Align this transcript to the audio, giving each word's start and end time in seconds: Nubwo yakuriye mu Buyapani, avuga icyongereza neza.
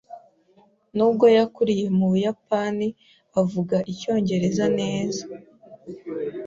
Nubwo 0.95 1.25
yakuriye 1.37 1.85
mu 1.97 2.05
Buyapani, 2.11 2.87
avuga 3.41 3.77
icyongereza 3.91 4.65
neza. 4.79 5.23